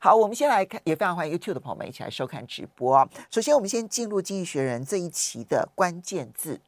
[0.00, 3.08] 好，我们先来看，也非常欢迎 YouTube 的朋友们一起来收看直播。
[3.30, 6.60] 首先，我们先进入《经济学人》这一期的关键字。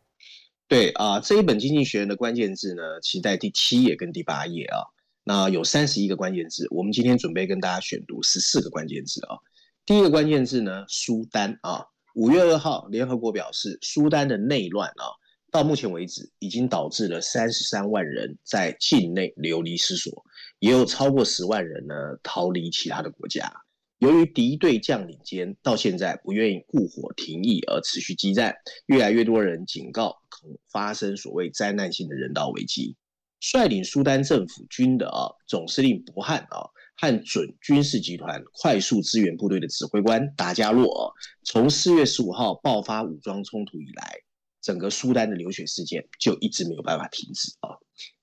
[0.67, 4.85] 对啊、呃，这一本《经济学人》的关键字呢，其实在第七页跟第八页啊。
[5.25, 9.37] 那有三十一个关键字，我们今天准备跟大家选读十四个关键字啊。
[9.85, 11.85] 第一个关键字呢，苏丹啊。
[12.15, 15.05] 五月二号，联合国表示，苏丹的内乱啊，
[15.51, 20.25] 到目前为止已经导致了三十三万人在境内流离失所。
[20.59, 23.53] 也有超过十万人呢逃离其他的国家。
[23.99, 28.55] 由于敌对将领间到现在不愿意固火停役而持续激战，
[28.87, 32.97] 越来越多人警告可能发生所谓灾难性的人道危机。
[33.41, 41.13] 率领苏丹政府军的啊总司令伯汉啊和准军事集团快速支援部队的指挥官达加洛，
[41.45, 44.19] 从四月十五号爆发武装冲突以来，
[44.61, 47.79] 整个苏丹的流血事件就一直没有办法停止啊。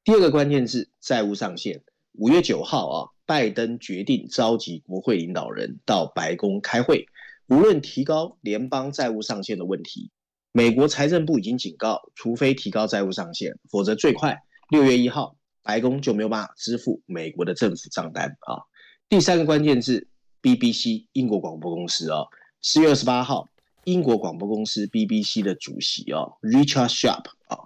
[0.05, 1.83] 第二个关键字债务上限。
[2.17, 7.07] 五月九号啊，拜登决定召集国会领导人到白宫开会，
[7.47, 10.11] 无论提高联邦债务上限的问题，
[10.53, 14.37] 美国财政部已经警告，除非提高债务上限，否则最快
[14.69, 18.63] 六月一号，白宫就没有办法支付美国的政府账单啊。
[19.09, 20.07] 第三个关键字
[20.41, 22.23] ，BBC 英国广播公司啊，
[22.61, 23.49] 四月二十八号，
[23.83, 27.59] 英国广播公司 BBC 的主席啊，Richard Sharp 啊。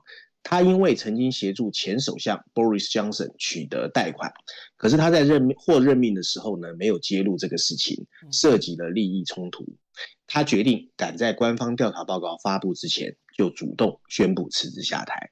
[0.50, 4.34] 他因为曾经协助前首相 Boris Johnson 取得贷款，
[4.78, 9.64] 可是他在任命获任命的时候呢，没有揭露这个事情，涉及了利益冲突。
[10.26, 15.30] 他决定赶在官方调查报告发布之前，就主动宣布辞职下台。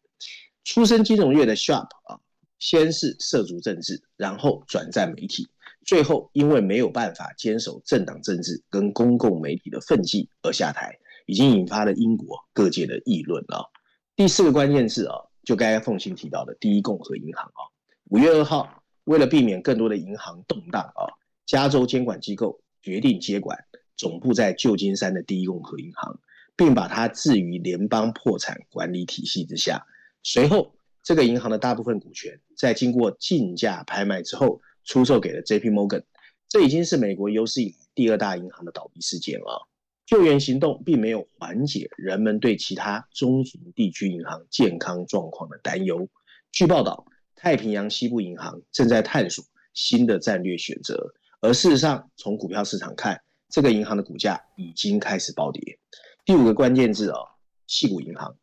[0.64, 2.22] 出身金融业的 Sharp 啊，
[2.60, 5.48] 先是涉足政治，然后转战媒体，
[5.84, 13.72] 最后因为没有办法坚守政党政治跟公共媒体的分际而下台，已经引发了英国各界的议论了。
[14.18, 17.70] 第四个关键字啊，就刚才凤馨提到的第一共和银行啊，
[18.06, 21.06] 五月二号，为了避免更多的银行动荡啊，
[21.46, 23.64] 加州监管机构决定接管
[23.96, 26.20] 总部在旧金山的第一共和银行，
[26.56, 29.86] 并把它置于联邦破产管理体系之下。
[30.24, 30.74] 随后，
[31.04, 35.70] 这个银行的大部分股权在经过竞价拍卖之后，出售给了 J.P.
[35.70, 36.02] Morgan。
[36.50, 39.62] 这已经是美国有史以来第二大银行的倒闭事件啊。
[40.08, 46.08] 救援行动并没有缓解人们对其他中型地区银行健康状况的担忧。
[46.54, 55.78] 据报道，太平洋西部银行正在探索新的战略选择，而事实上，从股票市场看，这个银行的股价已经开始暴跌。
[56.24, 57.28] 第五个关键字哦，
[57.68, 58.34] 矽谷银行。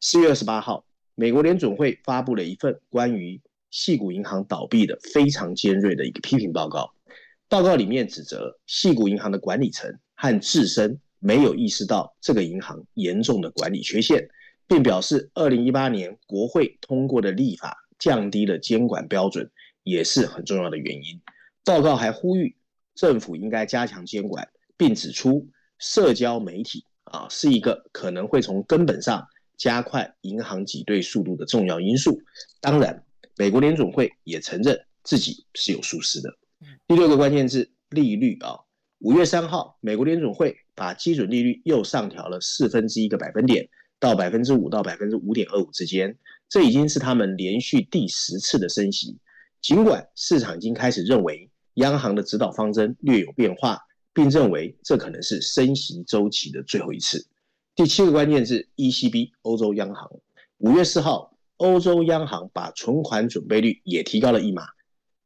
[0.00, 0.84] 四月二十八号，
[1.16, 3.40] 美国联准会发布了一份关于
[3.72, 6.94] 矽谷银行倒闭的非常尖锐的一个批评报告。
[7.48, 11.00] 报告里面指责矽谷银行的管理层和自身。
[11.20, 14.28] 没有意识到这个银行严重的管理缺陷，
[14.66, 19.50] 并表示，二零一八年国会通过的立法降低了监管标准，
[19.82, 21.20] 也是很重要的原因。
[21.64, 22.56] 报告还呼吁
[22.94, 25.48] 政府应该加强监管，并指出
[25.78, 32.20] 社交媒体啊是一个可能会从根本上加快银行挤兑速度的重要因素。
[32.60, 33.04] 当然，
[33.36, 36.30] 美国联总会也承认自己是有疏失的。
[36.86, 38.60] 第六个关键字利率啊，
[39.00, 40.56] 五月三号，美国联总会。
[40.78, 43.68] 把基准利率又上调了四分之一个百分点，
[43.98, 46.16] 到百分之五到百分之五点二五之间，
[46.48, 49.18] 这已经是他们连续第十次的升息。
[49.60, 53.80] 尽管市场已经开始认为央行的指导方针略有变化，
[54.14, 57.26] 并认为这可能是升息周期的最后一次。
[57.74, 60.08] 第七个关键是 ECB 欧洲央行，
[60.58, 64.62] 五月四号，欧洲央行把存款准备率也提高了一码，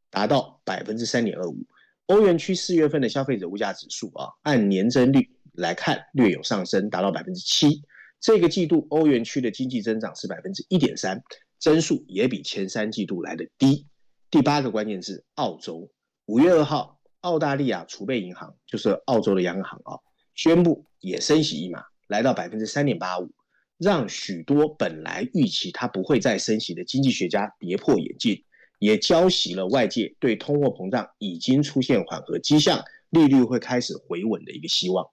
[0.09, 1.59] 达到百分之三点二五。
[2.07, 5.31] 欧元区四月份的消费者物价指数啊，按年增率。
[5.53, 7.83] 来看略有上升，达到百分之七。
[8.21, 11.23] 这个季度欧元区的经济增长是百分之一点三，
[11.59, 13.87] 增速也比前三季度来的低。
[14.31, 15.91] 第八个关键字，澳洲。
[16.27, 19.99] 五月二号，澳大利亚储备银行就是澳洲的央行啊，
[20.35, 23.29] 宣布也升息一码，来到百分之三点八五，
[23.77, 28.45] 让许多本来预期它不会再升息的经济学家跌破眼镜，
[28.79, 35.05] 也浇熄了外界对通货膨胀已经出现缓和迹象，利率会开始回稳的一个希望。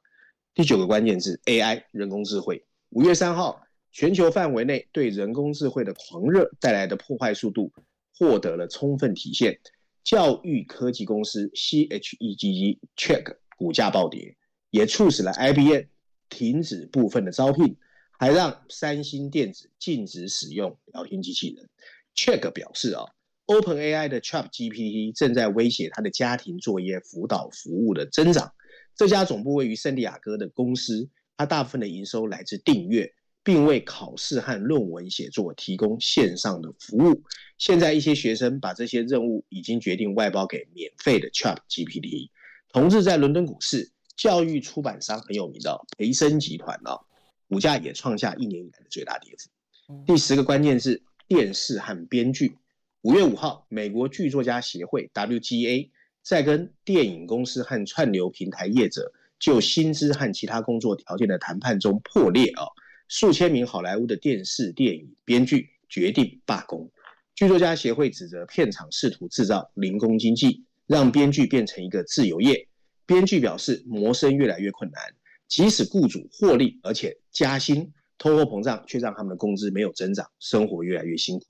[0.56, 2.66] 第九个关键字 AI 人工智慧。
[2.90, 3.62] 五月三号，
[3.92, 7.72] 全球范围内对人工智慧的狂热带来的破坏速度
[8.18, 9.60] 获得了充分体现。
[10.04, 14.36] 教育科技公司 C H E G G Check 股价暴跌，
[14.72, 15.84] 也促使了 IBM
[16.30, 17.78] 停止部分的招聘，
[18.18, 21.70] 还让三星电子禁止使用聊天机器人。
[22.16, 23.06] Check 表示啊
[23.46, 28.52] ，OpenAI 的 ChatGPT 正在威胁他的家庭作业辅导服务的增长。
[29.00, 31.08] 这家总部位于圣地亚哥的公司，
[31.38, 33.10] 它大部分的营收来自订阅，
[33.46, 37.24] 并为考试和论文写作提供线上的服务。
[37.58, 42.30] 现在一些学生把这些任务已经决定外包给免费的 ChatGPT。
[42.74, 47.00] 同日，在伦敦股市，教育出版商很有名的培生集团啊，
[47.48, 50.04] 股价也创下一年以来的最大跌幅。
[50.06, 52.58] 第十个关键是电视和编剧。
[53.04, 55.90] 五月五号，美国剧作家协会 WGA。
[56.30, 62.68] 在跟电影公司和串流平台业者就薪资和其他工作条件的谈判中破裂啊！
[63.08, 66.88] 数千名好莱坞的电视电影编剧决定罢工。
[67.34, 72.68] 剧作家协会指责片场试图制造零工经济，让编剧变成一个自由业。
[73.08, 75.02] 编剧表示，谋生越来越困难，
[75.48, 81.48] 即使雇主获利而且加薪，通货膨胀却让他们的工资没有增长，生活越来越辛苦。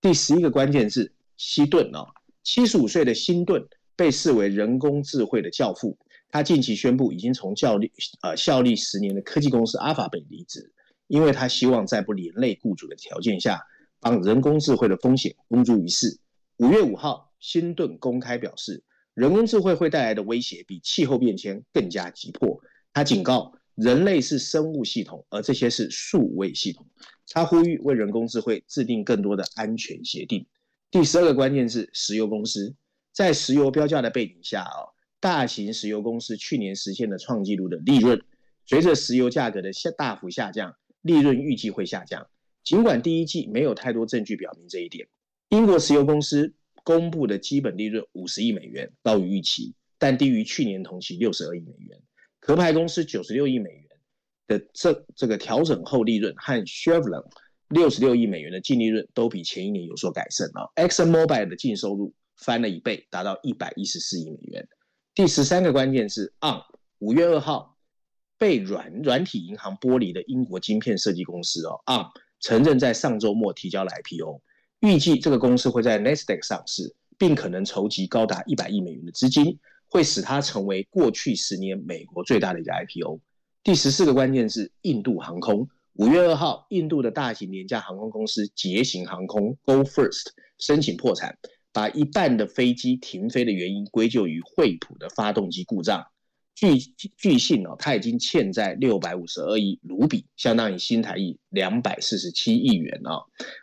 [0.00, 2.04] 第十一个关键字希顿啊，
[2.42, 3.64] 七十五岁的辛顿。
[3.98, 5.98] 被视为人工智慧的教父，
[6.30, 7.90] 他近期宣布已经从效力
[8.22, 10.72] 呃效力十年的科技公司阿法贝离职，
[11.08, 13.60] 因为他希望在不连累雇主的条件下，
[13.98, 16.20] 帮人工智慧的风险公诸于世。
[16.58, 18.84] 五月五号，辛顿公开表示，
[19.14, 22.60] 人工智慧会带来的威胁比气候变迁更加急迫。
[22.92, 26.86] 他警告，人类是生物系统，而这些是数位系统。
[27.30, 30.46] 他呼吁为人工智慧制定更多的安全协定。
[30.88, 32.76] 第十二个关键是石油公司。
[33.18, 38.22] 在石油标价的背景下啊，大型石油公司去年实现了创纪录的利润。
[38.64, 42.28] 随着石油价格的下大幅下降，利润预计会下降。
[42.62, 45.08] 尽管第一季没有太多证据表明这一点，
[45.48, 46.54] 英国石油公司
[46.84, 52.00] 公布的基本利润五十亿美元高于预期，但低于去年同期六十二亿美元。
[52.38, 53.88] 壳牌公司九十六亿美元
[54.46, 57.24] 的这这个调整后利润和 Chevron
[57.68, 60.70] 六十六亿美元的净利润都比前一年有所改善啊。
[60.76, 62.14] Exxon Mobil 的净收入。
[62.38, 64.68] 翻了一倍，达到一百一十四亿美元。
[65.14, 66.62] 第十三个关键是，ARM
[67.00, 67.76] 五月二号
[68.38, 72.08] 被软软体银行剥离的英国晶片设计公司哦，ARM
[72.40, 74.40] 承认在上周末提交了 IPO，
[74.80, 79.58] 预计这个公司会在 n e s d a q 上市，并可能筹集高达一百亿美元的资金，
[79.88, 83.20] 会使它成为过去十年美国最大的一家 IPO。
[83.64, 91.36] 第十四个关键是印度航空，五月二号，印度的大型廉价航空公司捷行航空 Go First 申请破产。
[91.78, 96.04] 把一半的飞机停飞的原因归咎于惠普的发动机故障。
[96.56, 96.76] 据
[97.16, 103.22] 据信哦，他已经欠债六百五十二亿卢比，相当于新台币两百四十七亿元啊。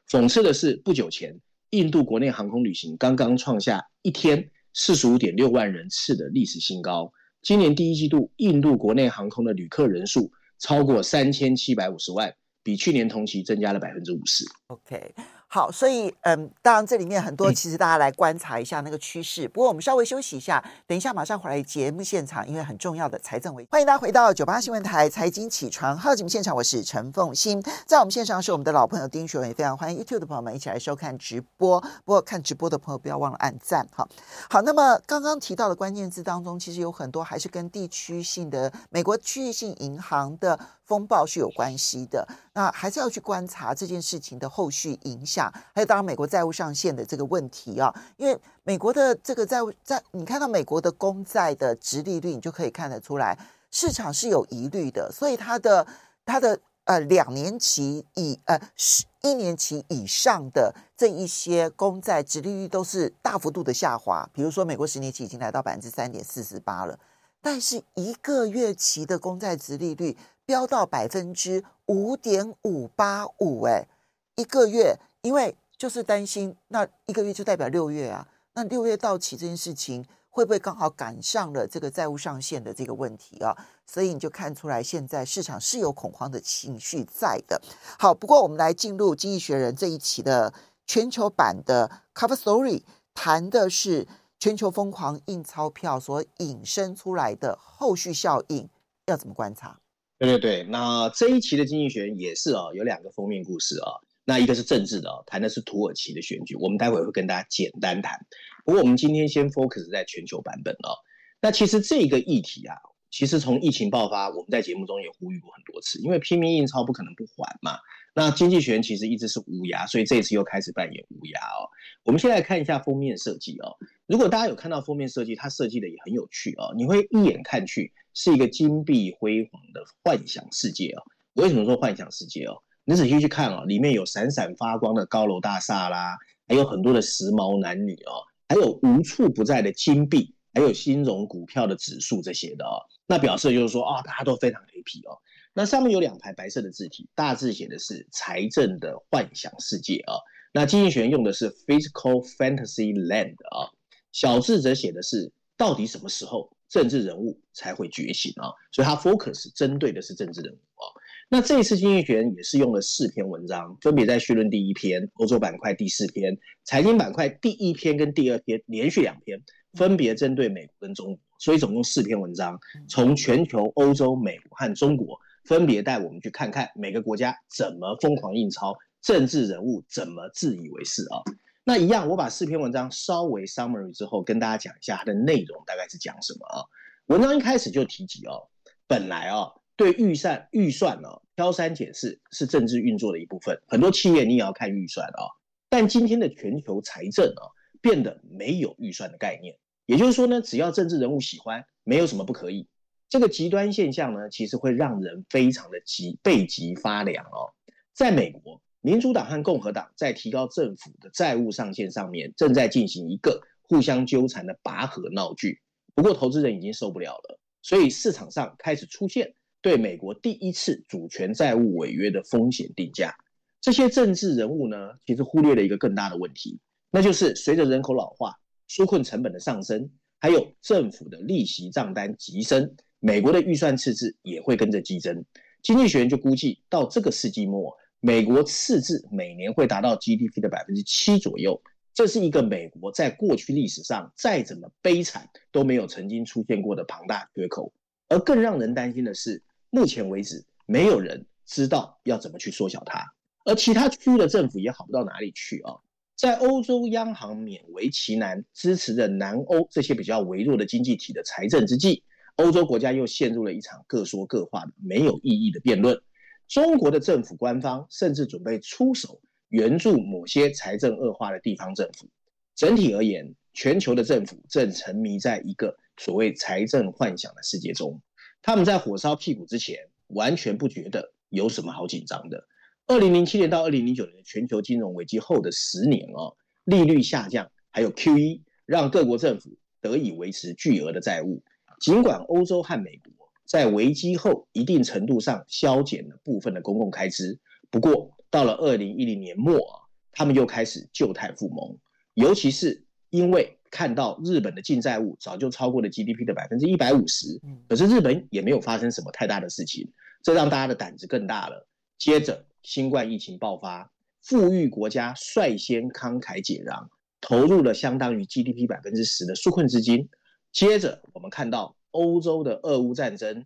[0.10, 1.38] 讽刺的是，不久前
[1.72, 7.12] 印度国内航空旅行刚刚创下一天四十五点六万人次的历史新高。
[7.42, 12.34] 今年第一季度，印度国内航空的旅客人数超过三千七百五十万，
[12.64, 14.46] 比去年同期增加了百分之五十。
[14.68, 15.14] OK。
[15.48, 19.48] 好，所以嗯，当然这里面很多，其实大家来观察一下那个趋势。
[19.48, 31.80] 不过我们稍微休息一下，等一下马上回来节目现场，因为很重要的财政委，欢迎大家回到九八新闻台财经起床号节目现场，我是陈凤欣，在我们线上是我们的老朋友丁学文，也非常欢迎 YouTube 的朋友们一起来收看直播。
[31.80, 34.06] 不过看直播的朋友不要忘了按赞哈。
[34.50, 40.60] 好，那么刚刚提到的关键字当中，其实有很多还是跟地区性的美国区域性银行的。
[40.86, 53.38] 风暴是有关系的，那还是要去观察这件事情的后续影响，还有当然美国债务上限的这个问题啊，因为美国的这个债务在你看到美国的公债的殖利率，你就可以看得出来
[53.72, 55.88] 市场是有疑虑的，所以它的
[56.24, 67.00] 它的呃两年期以呃十一年期以上的这一些公债殖利率都是大幅度的下滑，比如说美国十年期已经来到百分之三点四十八了，
[67.42, 70.16] 但是一个月期的公债殖利率。
[70.46, 73.88] 飙到百分之五点五八五，哎，
[74.36, 83.56] 一个月，因为就是担心那一个月就代表六月啊，那六月到期这件事情会不会刚好赶上了这个债务上限的这个问题啊？
[83.86, 87.62] 所以你就看出来现在市场是有恐慌的情绪在的。
[87.98, 90.54] 好，不过我们来进入《经济学人》这一期的
[90.86, 92.84] 全球版的 Cover Story，
[93.14, 94.08] 谈的是
[94.40, 98.70] 全球疯狂印钞票所引申出来的后续效应，
[99.06, 99.80] 要怎么观察？
[100.18, 103.92] 对对对，那这一期的经济学人也是啊，有两个封面故事啊。
[104.28, 108.18] 那一个是政治的啊，谈的是土耳其的选举，我们待会会跟大家简单谈。
[108.64, 110.96] 不过我们今天先 focus 在全球版本啊。
[111.42, 112.76] 那其实这个议题啊，
[113.12, 117.78] 其实从疫情爆发，我们在节目中也呼吁过很多次，因为拼命印钞不可能不还嘛。
[118.16, 121.70] 那经济学人其实一直是无涯，所以这一次又开始扮演无涯哦。
[122.04, 123.76] 我们先来看一下封面设计哦。
[124.08, 126.74] 如果大家有看到封面设计，它设计的也很有趣哦。
[126.76, 127.92] 你会一眼看去。
[128.16, 131.04] 是一个金碧辉煌的幻想世界哦！
[131.34, 132.56] 为什么说幻想世界哦？
[132.86, 136.18] 你仔细去看哦，里面有闪闪发光的高楼大厦啦，
[136.48, 142.80] 还有很多的时髦男女哦，还有无处不在的金币，还有金融股票的指数这些的哦。
[143.06, 145.20] 那表示就是说啊、哦，大家都非常 happy 哦。
[145.54, 150.20] 那上面有两排白色的字体，大字写的是财政的幻想世界、哦。
[150.54, 153.70] 那经济学用的是 Fiscal Fantasy Land 啊、哦，
[154.14, 160.84] 小字则写的是到底什么时候政治人物才会觉醒啊、所以它 focus 针对的是政治人物啊、
[161.30, 169.42] 那这一次经济学也是用了四篇文章，分别在序论第一篇、欧洲板块第四篇、财经板块第一篇跟第二篇连续两篇，
[169.72, 175.18] 分别针对美国跟中国，所以总共四篇文章，从全球、欧洲、美国和中国。
[175.46, 181.22] 分别带我们去看看每个国家怎么疯狂印钞，政治人物怎么自以为是啊。
[181.68, 186.62] 那一样，我把四篇文章稍微 summary 之后，跟大家讲一下它的内容大概是讲什么啊。
[187.08, 188.48] 文章一开始就提及哦，
[188.86, 195.26] 本来啊，对预算预算呢，挑三拣四是政治运作的一部分，很多企业你也要看预算啊。
[195.68, 197.50] 但今天的全球财政啊，
[197.82, 199.58] 变得没有预算的概念，
[199.88, 202.68] 也就是说呢，只要政治人物喜欢，没有什么不可以。
[203.10, 207.54] 这个极端现象呢，其实会让人非常的急背脊发凉哦。
[207.92, 215.60] 在美国，民主党和共和党在提高政府的债务上限上面，正在进行一个互相纠缠的拔河闹剧。
[215.96, 223.16] 不过，投资人已经受不了了，所以市场上开始出现对美国第一次主权债务违约的风险定价。
[223.60, 226.60] 这些政治人物呢，其实忽略了一个更大的问题，
[226.92, 228.36] 那就是随着人口老化、
[228.70, 229.90] 纾困成本的上升，
[230.20, 232.76] 还有政府的利息账单急升。
[233.00, 235.26] 美国的预算赤字也会跟着激增，
[235.64, 237.76] 经济学人就估计到这个世纪末，
[238.06, 241.60] 美国赤字每年会达到 GDP 的百分之七左右，
[241.92, 247.74] 这是一个美国在过去历史上再怎么悲惨都没有曾经出现过的庞大缺口。
[248.08, 253.12] 而更让人担心的是，目前为止没有人知道要怎么去缩小它，
[253.44, 255.74] 而其他区域的政府也好不到哪里去啊。
[256.16, 262.04] 在欧洲央行勉为其难支持着南欧这些比较微弱的经济体的财政之际。
[262.36, 266.00] 欧洲国家又陷入了一场各说各话的没有意义的辩论。
[266.48, 272.08] 中国的政府官方甚至准备出手援助某些财政恶化的地方政府。
[272.56, 278.02] 整体而言，全球的政府正沉迷在一个所谓财政幻想的世界中。
[278.42, 282.48] 他们在火烧屁股之前，完全不觉得有什么好紧张的。
[282.88, 291.42] 二零零七年到二零零九年全球金融危机后的十年哦，利率下降，还有 QE，让各国政府得以维持巨额的债务。
[291.82, 293.12] 尽管欧洲和美国
[293.46, 299.80] 在危机后一定程度上削减了部分的公共开支，不过到了二零一零年末啊，
[300.12, 301.78] 他们又开始旧态复萌。
[302.16, 309.92] 尤其是因为看到日本的净债务早就超过了 GDP 的百分之一百五十，可是日本也没有发生什么太大的事情，
[310.24, 311.68] 这让大家的胆子更大了。
[311.98, 316.90] 接着新冠疫情爆发，富裕国家率先慷慨解囊，
[317.22, 320.10] 投入了相当于 GDP 百分之十的纾困资金。
[320.52, 323.46] 接着，我们看到欧洲的俄乌战争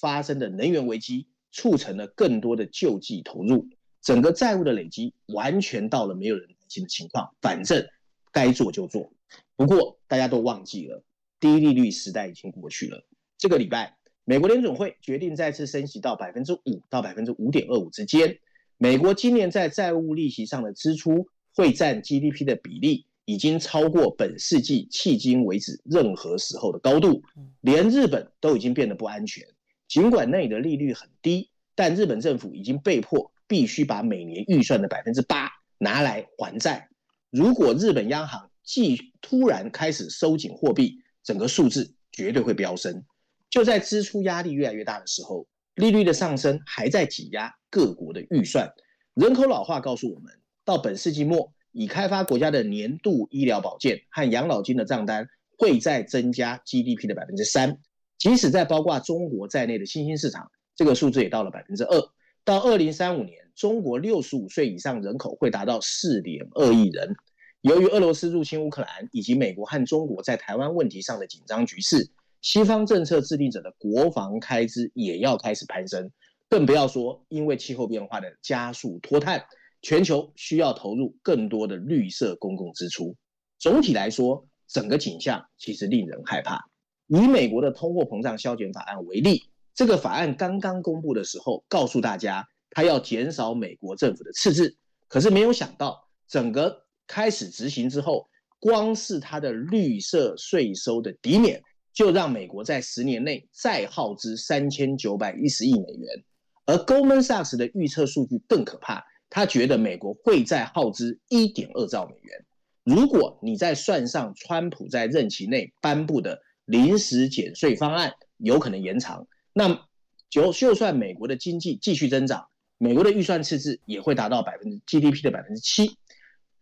[0.00, 3.66] 发生的能源危机，促成了更多的救济投入，
[4.00, 7.34] 整个债务的累积完全到了没有人担心的情况。
[7.42, 7.84] 反正
[8.30, 9.12] 该做就做。
[9.56, 11.02] 不过大家都忘记了，
[11.40, 13.04] 低利率时代已经过去了。
[13.36, 18.38] 这个礼拜，美国联准会决定再次升息到百分之五到百分之五点二五之间。
[18.78, 23.06] 美国今年在债务利息上的支出会占 GDP 的比例。
[23.30, 27.22] 已经超过本世纪迄今为止任何时候的高度，
[27.60, 29.46] 连日本都已经变得不安全。
[29.86, 36.88] 尽管那里的利率很低，但日本政府已经被迫必须把每年预算的百分之八拿来还债。
[37.30, 43.04] 如果日本央行既突然开始收紧货币，整个数字绝对会飙升。
[43.48, 45.46] 就在支出压力越来越大的时候，
[45.76, 48.68] 利率的上升还在挤压各国的预算。
[49.14, 50.32] 人口老化告诉我们，
[50.64, 51.52] 到本世纪末。
[51.72, 57.78] 已开发国家的年度医疗保健和养老金的账单会再增加 GDP 的百分之三，
[58.18, 62.00] 即使在包括中国在内的新兴市场，这个数字也到了百分之二。
[62.44, 67.14] 到二零三五年，中国六十五岁以上人口会达到四点二亿人。
[67.60, 72.10] 由于俄罗斯入侵乌克兰以及美国和中国在台湾问题上的紧张局势，
[72.40, 76.10] 西方政策制定者的国防开支也要开始攀升，
[76.48, 79.44] 更不要说因为气候变化的加速脱碳。
[79.82, 83.16] 全球需要投入更多的绿色公共支出。
[83.58, 86.60] 总体来说，整个景象其实令人害怕。
[87.06, 89.42] 以美国的通货膨胀削减法案为例，
[89.74, 94.76] 这个法案刚刚公布的时候，告诉大家它要减少美国政府的赤字。
[95.08, 98.28] 可是没有想到，整个开始执行之后，
[98.60, 101.60] 光是它的绿色税收的抵免，
[101.92, 106.24] 就让美国在十年内再耗资三千九百一十亿美元。
[106.66, 112.44] 而 Goldman Sachs 的预测数据更可怕，他觉得美国会再耗资一点二兆美元。
[112.82, 119.86] 如果你再算上川普在任期内颁布的临时减税方案，有可能延长，那
[120.28, 125.96] 就就算美国的经济继续增长，美国的预算赤字也会达到百分之 GDP 的百分之七。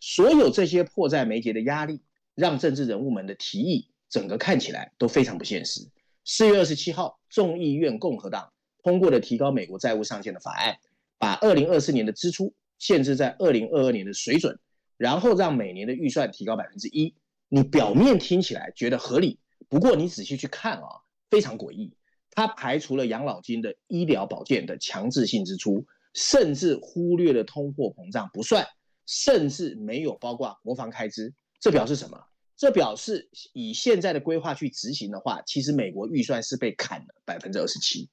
[0.00, 2.02] 所有这些迫在眉睫的压力，
[2.34, 5.88] 让政治人物们的提议整个看起来都非常不现实。
[6.24, 10.76] 四月二十七号，众议院共和党通过了提高美国债务上限的法案，
[11.18, 14.58] 把二零二四年的支出限制在二零二二年的水准。
[14.96, 17.14] 然后让每年的预算提高百分之一，
[17.48, 20.88] 你表面听起来觉得合理，不过你仔细去看啊，
[21.30, 21.94] 非常诡异。
[22.32, 28.66] 它排除了养老金的医疗保健的强制性支出，甚至忽略了通货膨胀不算，
[29.06, 31.32] 甚至没有包括国防开支。
[31.60, 32.18] 这表示什么？
[32.56, 38.10] 这表示以现在的规划去执行的话，其实美国预算是被砍了百分之二十七。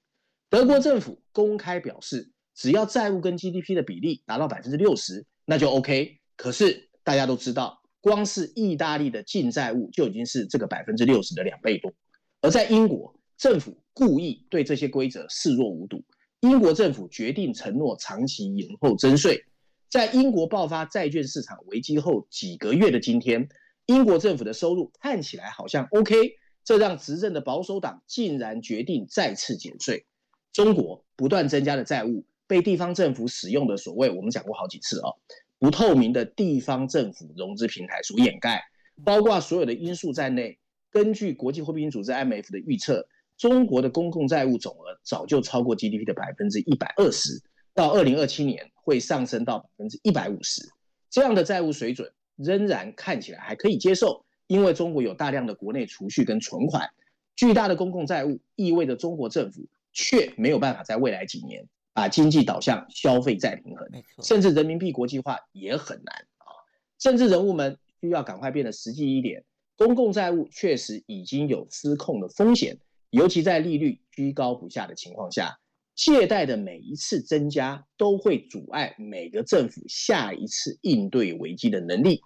[0.52, 6.20] 德国政府公开表示，只要债务跟 GDP 的比例达到百分之六十，那就 OK。
[6.38, 11.94] 可是大家都知道，光是意大利的净债务就已经是这个百分之六十的两倍多。
[12.42, 16.04] 而在英国，政府故意对这些规则视若无睹。
[16.42, 19.46] 英国政府决定承诺长期延后征税。
[19.90, 23.50] 在英国爆发债券市场危机后几个月的今天，
[23.86, 26.16] 英国政府的收入看起来好像 OK，
[26.64, 30.06] 这让执政的保守党竟然决定再次减税。
[30.52, 35.16] 中国不断增加的债务被地方政府使用的所谓，我们讲过好几次、哦。
[35.58, 38.64] 不透明的地方政府融资平台所掩盖，
[39.04, 40.60] 包括所有的因素在内。
[40.92, 43.06] 根据国际货币基金组织 IMF 的预测，
[43.38, 47.42] 中国的公共债务总额早就超过 GDP 的百分之一百二十，
[47.74, 50.62] 到二零二七年会上升到百分之一百五十。
[51.10, 56.90] 这样的债务水准仍然看起来还可以接受，因为中国有大量的国内储蓄跟存款。
[57.36, 61.68] 巨大的公共债务意味着中国政府却没有办法在未来几年。
[61.96, 63.90] 把经济导向消费再平衡，
[64.22, 66.52] 甚至人民币国际化也很难啊！
[67.00, 69.46] 政治人物们需要赶快变得实际一点。
[69.78, 72.78] 公共债务确实已经有失控的风险，
[73.12, 75.58] 尤其在利率居高不下的情况下，
[75.96, 82.22] 借贷的每一次增加都会阻碍每个政府下一次应对危机的能力。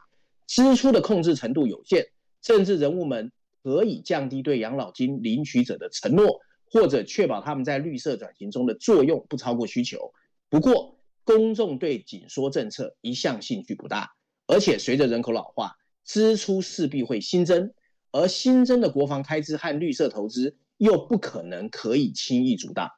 [0.47, 2.07] 支出的控制程度有限，
[2.41, 6.39] 政治人物们可以降低对养老金领取者的承诺。
[6.71, 10.13] 或者确保他们在绿色转型中的作用不超过需求。
[10.49, 14.11] 不过，公众对紧缩政策一向兴趣不大，
[14.47, 17.73] 而且随着人口老化，支出势必会新增，
[18.11, 22.89] 而新增的国防开支和绿色投资又不可能可以轻易阻挡。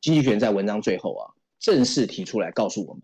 [0.00, 3.02] 经济学在文章最后啊，正式提出来告诉我们：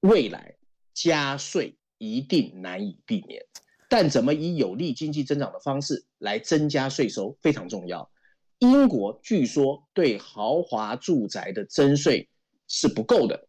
[0.00, 0.54] 未来
[0.92, 3.44] 加税一定难以避免，
[3.88, 8.08] 但怎么以有利经济增长的方式来增加税收非常重要。
[8.58, 12.28] 英国据说对豪华住宅的征税
[12.68, 13.48] 是不够的，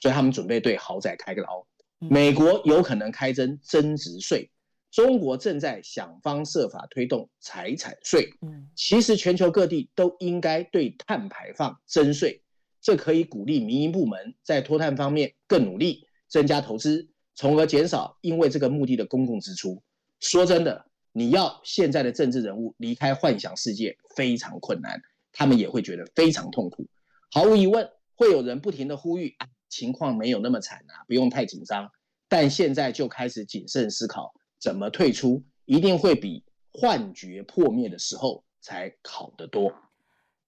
[0.00, 1.66] 所以他们准备对豪宅开个刀。
[1.98, 4.50] 美国有可能开征增值税，
[4.90, 8.28] 中国正在想方设法推动财产税。
[8.74, 12.42] 其实全球各地都应该对碳排放征税，
[12.80, 19.82] 这可以鼓励民营部门在脱碳方面更努力，增加投资，从而减少因为这个目的的公共支出。
[20.20, 20.86] 说真的。
[21.12, 25.00] 你要现在的政治人物离开幻想世界非常困难，
[25.32, 26.86] 他们也会觉得非常痛苦。
[27.30, 31.90] 毫无疑问，会有人不停地呼吁，啊，情况没有那么惨啊，不用太紧张。
[32.28, 39.74] 但现在就开始谨慎思考怎么退出，一定会比幻觉破灭的时候才好得多。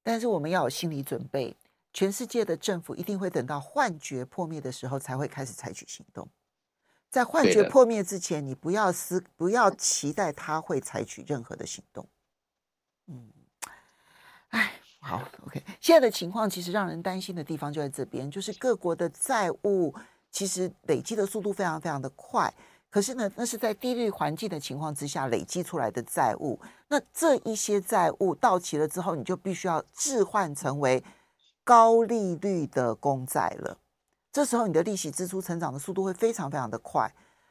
[0.03, 1.55] 但是我们要有心理准备，
[1.93, 6.27] 全世界的政府一定会等到幻觉破灭的时候才会开始采取行动。
[7.15, 12.09] 在幻觉破灭之前，你不要思，不要期待他会采取任何的行动。
[13.07, 13.31] 嗯，
[14.49, 15.63] 哎，好，OK。
[15.81, 19.95] 现在的情况其实让人担心的地方就在这边，就是各国的债务
[20.33, 22.53] 其实累积的速度非常非常的快。
[22.91, 26.61] 可是呢，那是在低利率环境的情况之下累积出来的债务。
[26.89, 31.05] 那这一些债务到期了之后，你就必须要置换成为
[31.63, 33.79] 高利率的公债了。
[34.35, 37.09] 这时候，你的利息支出成长的速度会非常非常的快，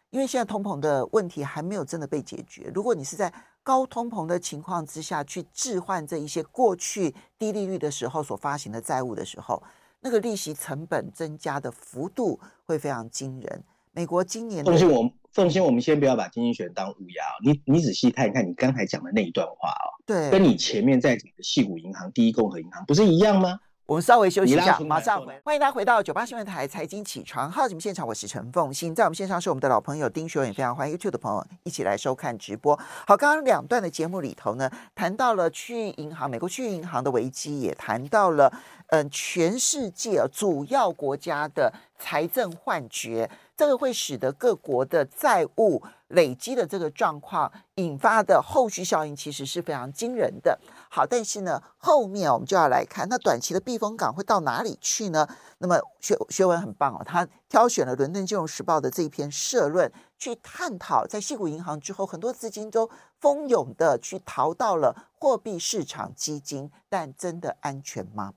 [0.09, 2.69] 因为现在通膨的问题还没有真的被解决。
[2.75, 9.63] 如果你是在高通膨的情况之下去置换这一些过去低利率的时候所发行的债务的时候，
[10.01, 13.63] 那个利息成本增加的幅度会非常惊人。
[13.93, 17.23] 美国今年，奉劝我们，奉劝我们先不要把经济学当乌鸦。
[17.45, 23.61] 你你仔细看一看，你刚才讲的那一段话哦，对，跟你前面在讲的矽谷银行、第一共和银行不是一样吗？
[23.85, 25.41] 我们稍微休息一下，马上回来。
[25.43, 32.79] 欢迎大家回到九八新闻台财经起床号节目现场，我是陈凤欣，在我们线上是我们的老朋友丁学文，也非常欢迎 YouTube 的朋友一起来收看直播。
[33.05, 38.47] 好，刚刚两段的节目里头呢，谈到了区域银行，美国区域银行的危机，也谈到了
[38.87, 50.59] 嗯、呃，全世界主要国家的财政幻觉，这个会使得各国的债务累积的这个状况引发的后续效应，其实是非常惊人的。
[50.89, 55.27] 好，但是呢，后面我们就要来看，那短期的避风港会到哪里去呢？
[55.59, 62.89] 那么学学文很棒哦，他挑选了《伦敦金融时报》的这一篇社论，去探讨在西谷银行之后，很多资金都
[63.19, 68.33] 蜂拥的去逃到了货币市场基金，但真的安全吗？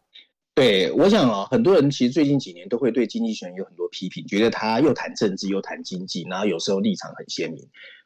[0.56, 7.62] 对，我想啊，很多人其实最近几年都会对经济学人有很多批评，觉得他又谈政治又谈经济，然后有时候立场很鲜明。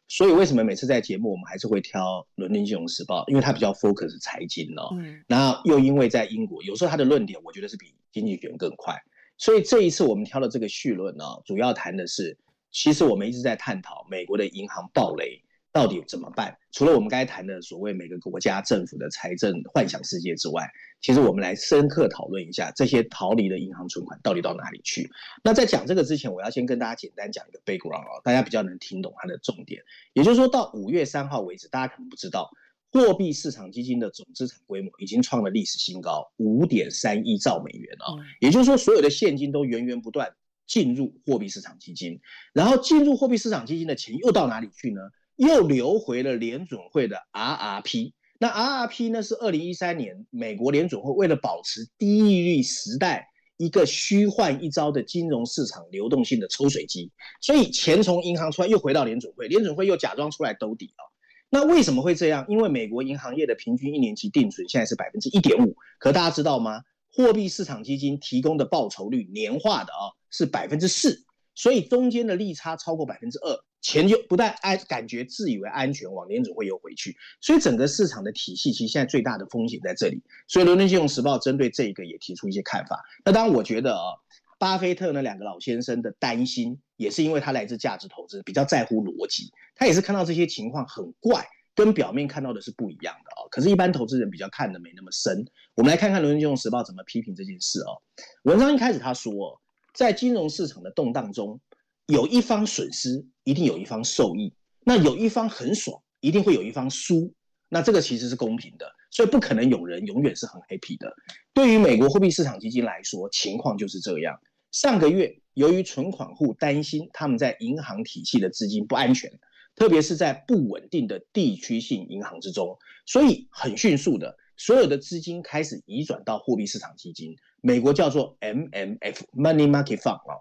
[0.09, 2.03] 所以为什么每次在节目我们还是会挑
[2.35, 3.23] 《伦敦金融时报》？
[3.29, 4.89] 因为它比较 focus 财经哦。
[4.95, 5.23] 嗯。
[5.29, 8.97] 然后又因为在英国，有时候他的论点我觉得是比经济学人更快。
[9.39, 12.37] 所以这一次我们挑的这个序论呢，主要谈的是，
[12.73, 15.41] 其实我们一直在探讨美国的银行暴雷。
[15.73, 16.57] 到底怎么办？
[16.73, 20.69] 除了我们刚才谈的所谓每个国家政府的财政幻想世界之外，
[21.01, 25.09] 其实我们来深刻讨论一下这些逃离的银行存款到底到哪里去。
[25.45, 29.81] 那在讲这个之前，我要先跟大家简单讲一个 background 啊，大家比较能听懂它的重点。
[30.13, 32.51] 也就是说到五月三号为止，大家可能不知道，
[32.91, 38.19] 货币市场基金的总资产规模已经创了历史新高，五点三一兆美元啊。
[38.41, 40.35] 也就是说，所有的现金都源源不断
[40.67, 42.21] 进入货币市场基金，
[42.53, 45.01] 然后进入货币市场基金的钱又到哪里去呢？
[45.41, 53.27] 又流回了联准会的 RRP，那 RRP 呢，是二零一三年美国联准会为了保持低利率时代
[53.57, 61.09] 一个虚幻一招的金融市场流动性的抽水机，所以钱从银行出来又回到联准会，联准会又假装出来兜底啊。
[61.49, 62.45] 那为什么会这样？
[62.47, 66.83] 因为美国银行业的平均一年期定存现在是百分之一点五，可大家知道吗？
[67.11, 71.25] 货币市场基金提供的报酬率年化的啊是百分之四，
[71.61, 73.55] 所以中间的利差超过百分之二。
[73.83, 80.23] 钱就不但安感觉自以为安全，往年总会又回去，所以整个市场的体系其实现在最大的风险在这里。
[80.49, 83.03] 所以《伦敦金融时报》针对这一个也提出一些看法。
[83.25, 84.17] 那当然，我觉得啊，
[84.59, 89.51] 巴菲特那两个老先生的担心，也是因为他来自价值投资，比较在乎逻辑。
[89.75, 93.49] 他也是看到这些情况很怪，跟表面看到的是不一样的啊。
[93.51, 95.43] 可是，一般投资人比较看的没那么深。
[95.75, 98.03] 我们来看看《伦敦金融时报》怎么批评这件事哦。
[98.43, 99.59] 文章一开始他说，
[99.95, 101.61] 在金融市场的动荡中，
[102.07, 104.53] 有一方损失，一定有一方受益。
[104.85, 107.33] 那有一方很爽，一定会有一方输。
[107.69, 111.15] 那这个其实是公平的，所以不可能有人永远是很 happy 的。
[111.53, 114.41] 对于美国货币市场基金来说，情况就是这样。
[114.73, 119.39] 上个月，由于存款户担心他们在银行体系的资金不安全，
[119.77, 122.77] 特别是在不稳定的地区性银行之中，
[123.07, 130.37] 所以很迅速的，所有的资金开始移转到货币市场基金，美国叫做 MMF（Money Market Fund） 啊。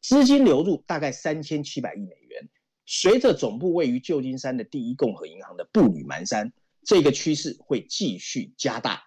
[0.00, 2.48] 资金流入大概三千七百亿美元，
[2.86, 6.50] 随着总部位于旧金山的第一共和银行的步履蹒跚，
[6.82, 9.02] 这个趋势会继续加大。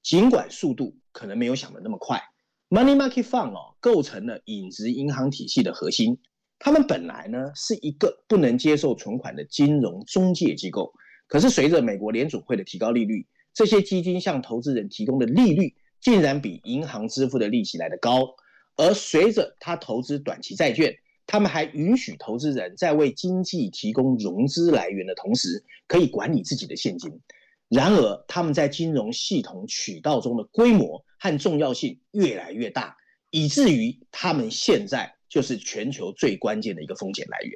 [0.00, 2.22] 尽管速度可能没有想的那么快
[2.68, 6.20] ，Money Market Fund 哦，构成了影子银行体系的核心。
[6.60, 10.92] 他们本来呢是一个不能接受存款的金融中介机构，
[11.26, 18.34] 可是随着美国联储会的提高利率，这些基金向投资人提供的利率竟然比银行支付的利息来得高。
[18.76, 27.20] 而随着他投资短期债券，他们还允许投资人在为经济提供融资来源的同时，可以管理自己的现金。
[27.68, 32.96] 然而，他们在金融系统渠道中的规模和重要性越来越大，
[33.30, 37.52] 以至于他们现在就是全球最关键的一个风险来源。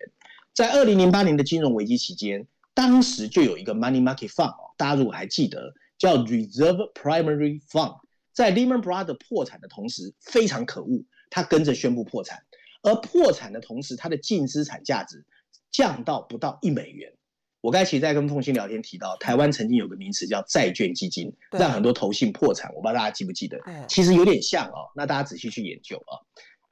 [0.54, 7.98] 在二零零八年的金融危机期间，当时就有一个 Money Market Fund，大家如果还记得，叫 Reserve Primary Fund。
[8.32, 12.44] 在 Lehman Brothers 破产的同时，非常可恶，他跟着宣布破产。
[12.82, 15.26] 而破产的同时，他的净资产价值
[15.72, 17.12] 降到不到一美元。
[17.60, 22.72] 我刚才其实在跟凤馨聊天提到，台湾曾经有个名词叫债券基金，让很多投信破产。
[22.72, 23.58] 我不知道大家记不记得？
[23.88, 24.86] 其实有点像哦。
[24.94, 26.22] 那大家仔细去研究啊，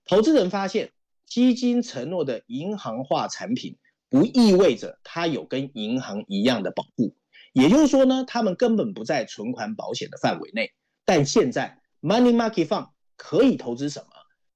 [0.05, 0.93] 投资人发现，
[1.27, 3.77] 基金承诺的银行化产品，
[4.09, 7.17] 不意味着它有跟银行一样的保护。
[7.57, 10.73] 也就是说呢，他们根本不在存款保险的范围内。
[11.07, 14.09] 但现在，Money Market Fund 可以投资什么？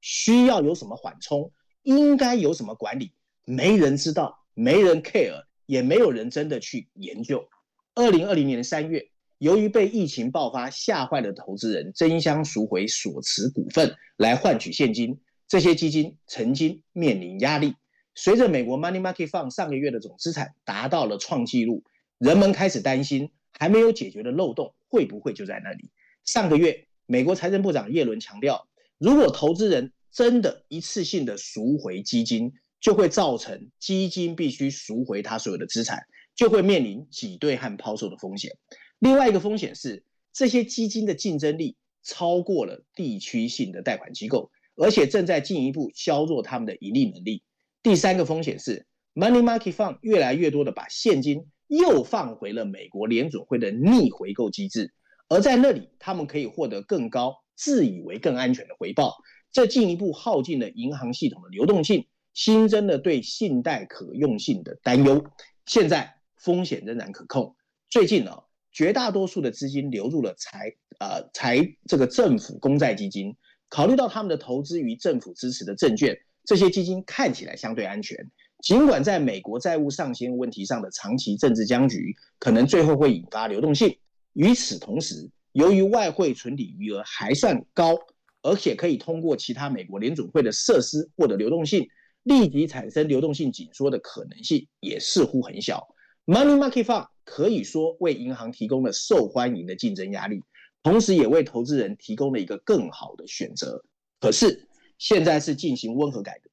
[0.03, 1.51] 需要有什么缓冲？
[1.83, 3.15] 应该有什么管理？
[3.47, 7.49] 没人知道，没人 care，也没有人真的去研究。
[7.95, 9.09] 二零二零年三月，
[9.39, 17.77] 由于被疫情爆发吓坏的投资人争相赎回所持股份来换取现金，这些基金曾经面临压力。
[18.15, 21.83] 随着美国 Money Market Fund 上个月的总资产达到了创纪录，
[22.21, 25.91] 人们开始担心还没有解决的漏洞会不会就在那里。
[26.23, 36.03] 上个月，美国财政部长耶伦强调，如果投资人真的一次性的赎回基金，就会造成基金必须赎回他所有的资产，
[36.37, 38.53] 就会面临挤兑和抛售的风险。
[38.99, 47.43] 另外一个风险是，这些基金的竞争力超过了地区性的贷款机构，而且正在进一步削弱他们的盈利能力。
[47.83, 54.93] 第三个风险是，Money Market Fund 越来越多的把现金又放回了美国联准会的逆回购机制，
[55.29, 59.15] 而在那里他们可以获得更高、自以为更安全的回报，
[59.53, 65.25] 这进一步耗尽了银行系统的流动性，新增了对信贷可用性的担忧。
[65.65, 67.55] 现在风险仍然可控。
[67.89, 73.37] 最近呢、哦，绝大多数的资金流入了财呃财这个政府公债基金。
[73.69, 78.29] 考虑到他们的投资于政府支持的证券，这些基金看起来相对安全。
[78.63, 83.97] 尽管在美国债务上限问题上的长期政治僵局可能最后会引发流动性，
[84.35, 87.99] 与此同时，由于外汇存底余额还算高，
[88.43, 91.89] 而且可以通过其他美国联准会的设施获得流动性，
[92.23, 95.89] 立即产生流动性紧缩的可能性也似乎很小。
[96.27, 100.43] Money Market Fund 可以说为银行提供了受欢迎的竞争压力，
[100.83, 103.83] 同时也为投资人提供了一个更好的选择。
[104.21, 104.69] 可是
[104.99, 106.50] 现在是进行温和改革、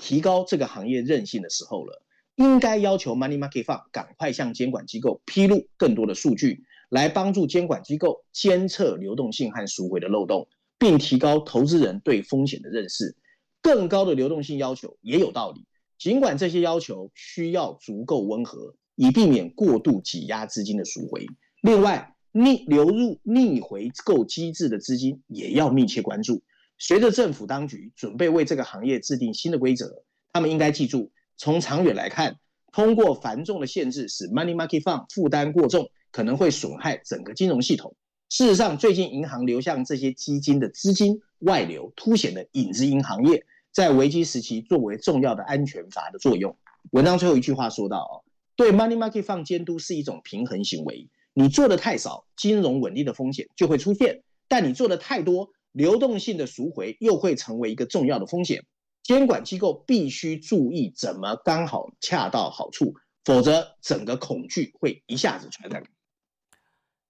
[0.00, 2.02] 提高这个行业韧性的时候了，
[2.34, 13.14] 应该要求 Money Market Fund 赶快向监管机构披露更多的数据，来帮助监管机构监测流动性和赎回的漏洞，并提高投资人对风险的认识。
[13.62, 15.66] 更高的流动性要求也有道理，
[15.98, 18.74] 尽管这些要求需要足够温和。
[18.96, 21.26] 以避免过度挤压资金的赎回。
[21.62, 26.42] 另外，逆流入逆回购机制的资金也要密切关注。
[26.82, 32.38] 随着政府当局准备为这个行业制定新的规则，他们应该记住，从长远来看，
[32.72, 37.94] 通过繁重的限制使 Money Market Fund 负担过重，可能会损害整个金融系统。
[38.30, 46.56] 事实上，最近银行流向这些基金的资金外流，凸显了影子银行业在危机时期作为重要的安全阀的作用。
[46.92, 48.24] 文章最后一句话说到：“哦。”
[48.56, 51.10] 对 money market fund 监督是一种平衡行为。
[51.34, 58.64] 你做的太少，金融稳定的风险就会出现；但你做的太多，流动性的赎回又会成为一个重要的风险。
[59.02, 65.82] 监管机构必须注意怎么刚好恰到好处，否则整个恐惧会一下子传染。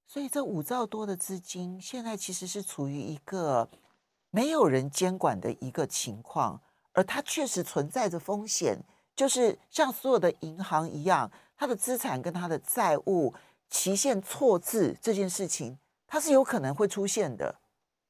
[0.06, 3.68] 所以，这五兆多的资金现在其实是处于一个
[4.30, 6.60] 没有人监管的一个情况，
[6.92, 8.82] 而它确实存在着风险。
[9.16, 13.34] 就是像所有的银行一样，它的资产跟它的债务
[13.68, 17.60] 期限错字这件事情，它是有可能会出现的，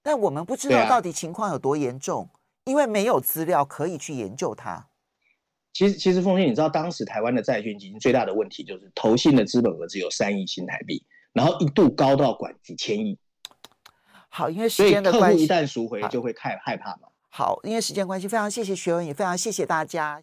[0.03, 4.89] 但我们不知道到底情况有多严重，啊、因为没有资料可以去研究它。
[5.73, 13.19] 其实，其实凤信，你知道当时台湾的债券基金最大的问题就是投信的资本额只有三亿新台币，然后一度高到管几千亿。
[14.29, 17.09] 好，因为时间的关系，客户一旦赎回就会太害怕嘛。
[17.29, 20.19] 好，因为时间关系，非常谢谢学文，也非常谢谢大家。